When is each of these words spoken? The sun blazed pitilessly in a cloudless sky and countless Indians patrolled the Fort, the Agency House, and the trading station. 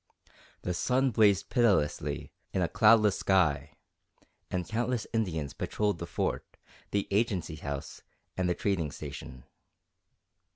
The 0.63 0.73
sun 0.73 1.11
blazed 1.11 1.51
pitilessly 1.51 2.31
in 2.53 2.63
a 2.63 2.67
cloudless 2.67 3.19
sky 3.19 3.75
and 4.49 4.67
countless 4.67 5.05
Indians 5.13 5.53
patrolled 5.53 5.99
the 5.99 6.07
Fort, 6.07 6.43
the 6.89 7.07
Agency 7.11 7.57
House, 7.57 8.01
and 8.35 8.49
the 8.49 8.55
trading 8.55 8.89
station. 8.89 9.43